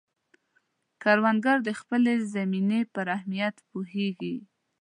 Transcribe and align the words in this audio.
کروندګر 1.01 1.57
د 1.67 1.69
خپلې 1.79 2.13
زمینې 2.33 2.81
پر 2.93 3.05
اهمیت 3.15 3.55
پوهیږي 3.69 4.35